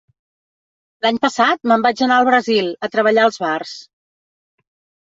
[1.05, 3.77] L'any passat me'n vaig anar al Brasil, a treballar als bars.